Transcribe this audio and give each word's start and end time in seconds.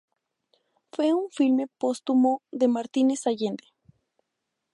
Fue 0.91 1.13
un 1.13 1.29
filme 1.29 1.67
póstumo 1.77 2.41
de 2.51 2.67
Martínez 2.67 3.27
Allende. 3.27 3.65